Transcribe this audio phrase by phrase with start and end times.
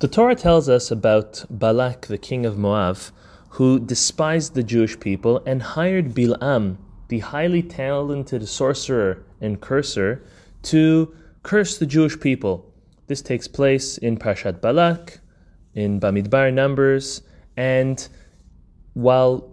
[0.00, 2.96] The Torah tells us about Balak, the king of Moab,
[3.50, 10.24] who despised the Jewish people and hired Bilam, the highly talented sorcerer and curser,
[10.62, 12.72] to curse the Jewish people.
[13.08, 15.20] This takes place in Parshat Balak,
[15.74, 17.20] in Bamidbar Numbers,
[17.58, 18.08] and
[18.94, 19.52] while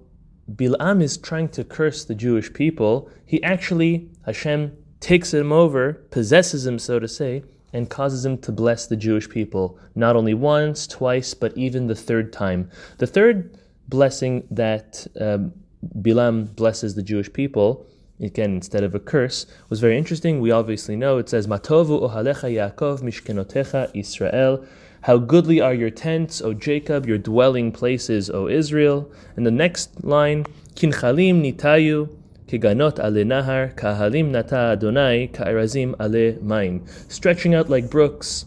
[0.50, 6.66] Bilam is trying to curse the Jewish people, he actually, Hashem takes him over, possesses
[6.66, 7.43] him, so to say,
[7.78, 11.96] and causes him to bless the Jewish people, not only once, twice, but even the
[11.96, 12.71] third time.
[12.97, 13.57] The third
[13.88, 15.54] blessing that um,
[16.00, 17.86] Bilam blesses the Jewish people,
[18.20, 20.42] again, instead of a curse, was very interesting.
[20.42, 24.65] We obviously know it says, Matovu ohalecha Yaakov mishkenotecha Israel.
[25.01, 29.09] How goodly are your tents, O Jacob, your dwelling places, O Israel.
[29.36, 32.09] And the next line, Kinchalim nitayu
[32.47, 36.86] Kiganot ale nahar, kahalim nata Adonai, ka'erazim ale maim.
[37.09, 38.45] Stretching out like brooks,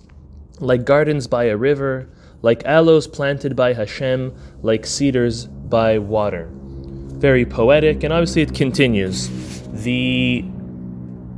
[0.59, 2.09] like gardens by a river,
[2.41, 6.49] like aloes planted by Hashem, like cedars by water.
[6.53, 9.29] Very poetic, and obviously it continues.
[9.69, 10.47] The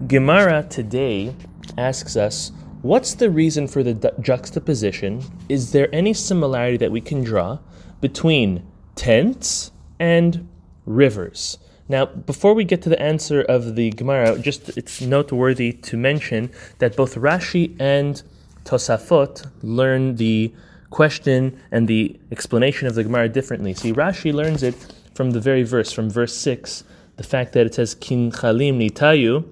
[0.06, 1.34] Gemara today
[1.76, 2.52] asks us,
[2.82, 5.20] what's the reason for the juxtaposition?
[5.48, 7.58] Is there any similarity that we can draw
[8.00, 10.48] between tents and
[10.86, 11.58] rivers?
[11.88, 16.50] Now, before we get to the answer of the Gemara, just it's noteworthy to mention
[16.78, 18.22] that both Rashi and
[18.64, 20.52] Tosafot learn the
[20.90, 23.74] question and the explanation of the Gemara differently.
[23.74, 24.74] See, Rashi learns it
[25.14, 26.84] from the very verse, from verse 6,
[27.16, 29.44] the fact that it says Kin Chalim Nitayu,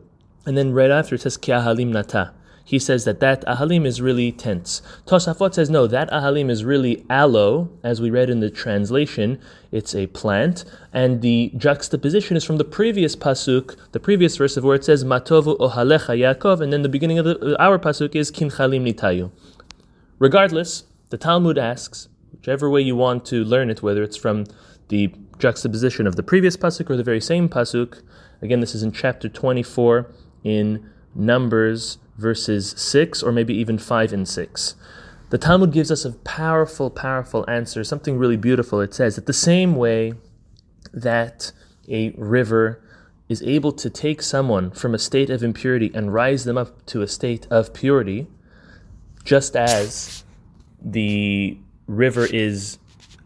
[0.46, 2.32] and then right after it says Ki Ahalim Nata
[2.70, 4.80] he says that that ahalim is really tents.
[5.04, 9.40] Tosafot says no, that ahalim is really aloe, as we read in the translation.
[9.72, 14.62] It's a plant, and the juxtaposition is from the previous pasuk, the previous verse of
[14.62, 18.30] where it says matovu ohalecha Yaakov, and then the beginning of the, our pasuk is
[18.30, 19.32] kinchalim nitayu.
[20.20, 24.46] Regardless, the Talmud asks, whichever way you want to learn it, whether it's from
[24.90, 28.00] the juxtaposition of the previous pasuk or the very same pasuk.
[28.40, 30.08] Again, this is in chapter 24
[30.44, 34.74] in Numbers verses 6 or maybe even 5 and 6.
[35.30, 38.80] The Talmud gives us a powerful, powerful answer, something really beautiful.
[38.80, 40.14] It says that the same way
[40.92, 41.52] that
[41.88, 42.82] a river
[43.28, 47.00] is able to take someone from a state of impurity and rise them up to
[47.00, 48.26] a state of purity,
[49.24, 50.24] just as
[50.82, 52.78] the river is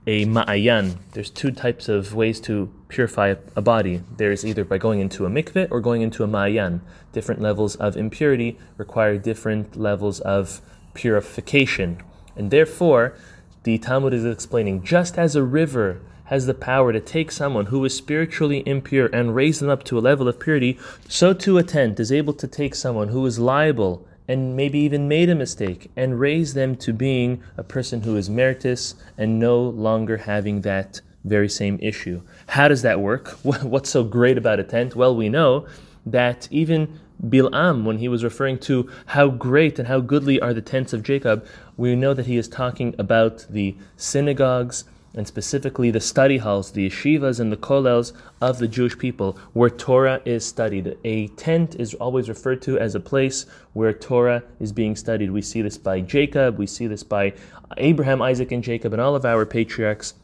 [0.06, 0.96] a ma'ayan.
[1.12, 4.02] There's two types of ways to purify a body.
[4.16, 6.80] There's either by going into a mikveh or going into a ma'ayan.
[7.12, 10.60] Different levels of impurity require different levels of
[10.92, 12.02] purification.
[12.36, 13.16] And therefore,
[13.62, 17.84] the Talmud is explaining just as a river has the power to take someone who
[17.84, 21.62] is spiritually impure and raise them up to a level of purity, so too a
[21.62, 25.90] tent is able to take someone who is liable and maybe even made a mistake
[25.96, 31.00] and raise them to being a person who is meritus and no longer having that
[31.24, 32.22] very same issue.
[32.48, 33.28] How does that work?
[33.42, 34.94] What's so great about a tent?
[34.94, 35.66] Well, we know
[36.06, 40.60] that even Bilam, when he was referring to how great and how goodly are the
[40.60, 41.46] tents of Jacob,
[41.76, 44.84] we know that he is talking about the synagogues
[45.14, 49.70] and specifically the study halls, the yeshivas and the kollels of the Jewish people, where
[49.70, 50.96] Torah is studied.
[51.04, 55.30] A tent is always referred to as a place where Torah is being studied.
[55.30, 57.34] We see this by Jacob, we see this by
[57.76, 60.14] Abraham, Isaac, and Jacob, and all of our patriarchs,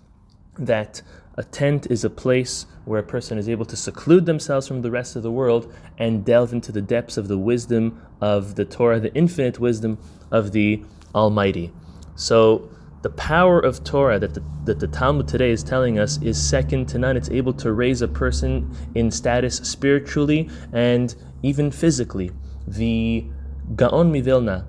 [0.58, 1.02] that
[1.36, 4.90] a tent is a place where a person is able to seclude themselves from the
[4.90, 9.00] rest of the world and delve into the depths of the wisdom of the Torah,
[9.00, 9.96] the infinite wisdom
[10.30, 10.82] of the
[11.14, 11.72] Almighty.
[12.16, 12.68] So,
[13.02, 16.86] the power of Torah that the, that the Talmud today is telling us is second
[16.90, 17.16] to none.
[17.16, 22.30] It's able to raise a person in status spiritually and even physically.
[22.66, 23.26] The
[23.74, 24.66] Gaon Mivilna,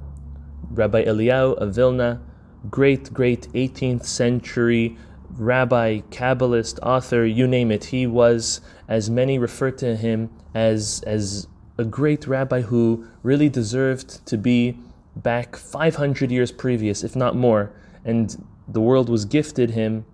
[0.70, 2.22] Rabbi Eliyahu of Vilna,
[2.70, 4.98] great, great 18th century
[5.38, 7.86] rabbi, Kabbalist, author, you name it.
[7.86, 11.48] He was, as many refer to him, as, as
[11.78, 14.78] a great rabbi who really deserved to be
[15.16, 17.74] back 500 years previous, if not more
[18.06, 20.06] and the world was gifted him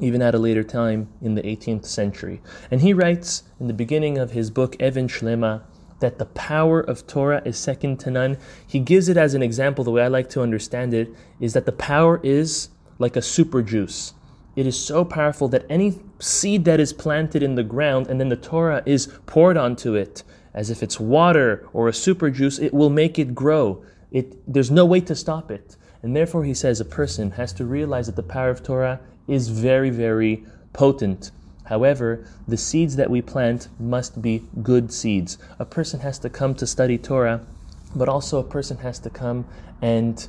[0.00, 2.40] even at a later time in the 18th century.
[2.70, 5.62] And he writes in the beginning of his book, Even Shlema,
[6.00, 8.36] that the power of Torah is second to none.
[8.66, 11.10] He gives it as an example, the way I like to understand it,
[11.40, 14.14] is that the power is like a super juice.
[14.56, 18.28] It is so powerful that any seed that is planted in the ground and then
[18.28, 20.22] the Torah is poured onto it,
[20.52, 23.84] as if it's water or a super juice, it will make it grow.
[24.12, 25.76] It, there's no way to stop it.
[26.04, 29.48] And therefore, he says a person has to realize that the power of Torah is
[29.48, 31.30] very, very potent.
[31.64, 35.38] However, the seeds that we plant must be good seeds.
[35.58, 37.40] A person has to come to study Torah,
[37.96, 39.46] but also a person has to come
[39.80, 40.28] and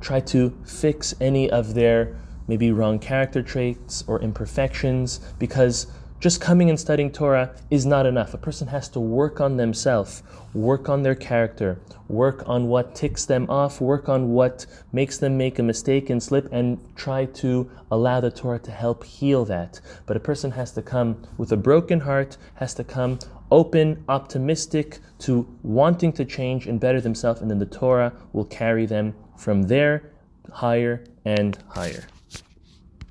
[0.00, 2.16] try to fix any of their
[2.48, 5.86] maybe wrong character traits or imperfections because
[6.20, 8.34] just coming and studying Torah is not enough.
[8.34, 10.22] A person has to work on themselves,
[10.52, 15.38] work on their character, work on what ticks them off, work on what makes them
[15.38, 19.80] make a mistake and slip, and try to allow the Torah to help heal that.
[20.04, 23.18] But a person has to come with a broken heart, has to come
[23.50, 28.84] open, optimistic to wanting to change and better themselves, and then the Torah will carry
[28.84, 30.12] them from there
[30.52, 32.04] higher and higher.